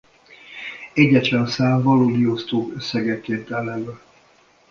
[0.93, 3.99] Egyetlen szám valódiosztó-összegeként áll elő.